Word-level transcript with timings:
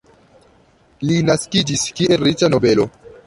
Li 1.09 1.17
naskiĝis, 1.27 1.83
kiel 1.99 2.25
riĉa 2.29 2.53
nobelo. 2.57 2.89